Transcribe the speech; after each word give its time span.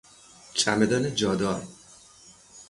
چمدان 0.53 1.15
جادار 1.15 1.67